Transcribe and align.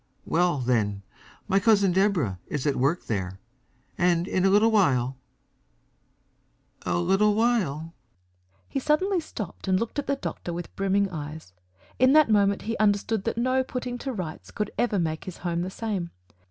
Well, 0.25 0.57
then, 0.57 1.03
my 1.47 1.59
Cousin 1.59 1.91
Deborah 1.91 2.39
is 2.47 2.65
at 2.65 2.75
work 2.75 3.05
there, 3.05 3.39
and 3.99 4.27
in 4.27 4.43
a 4.45 4.49
little 4.49 4.71
while 4.71 5.15
a 6.83 6.97
little 6.97 7.35
while" 7.35 7.93
He 8.67 8.79
suddenly 8.79 9.19
stopped 9.19 9.67
and 9.67 9.79
looked 9.79 9.99
at 9.99 10.07
the 10.07 10.15
doctor 10.15 10.53
with 10.53 10.75
brimming 10.75 11.07
eyes. 11.11 11.53
In 11.99 12.13
that 12.13 12.31
moment 12.31 12.63
he 12.63 12.75
understood 12.79 13.25
that 13.25 13.37
no 13.37 13.63
putting 13.63 13.99
to 13.99 14.11
rights 14.11 14.49
could 14.49 14.71
ever 14.75 14.97
make 14.97 15.25
his 15.25 15.37
home 15.45 15.61
the 15.61 15.69
same. 15.69 16.09